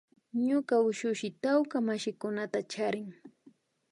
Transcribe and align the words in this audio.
Ñuka 0.47 0.75
ushushi 0.89 1.27
tawka 1.43 1.77
mashikunata 1.87 2.59
charin 2.71 3.09